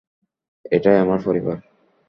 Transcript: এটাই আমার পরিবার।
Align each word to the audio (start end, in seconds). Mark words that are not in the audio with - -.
এটাই 0.71 0.97
আমার 0.97 1.19
পরিবার। 1.25 1.57